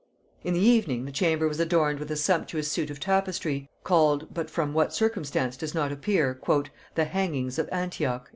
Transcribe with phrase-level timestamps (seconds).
[0.43, 4.49] In the evening the chamber was adorned with a sumptuous suit of tapestry, called, but
[4.49, 6.41] from what circumstance does not appear,
[6.95, 8.27] "the hangings of Antioch."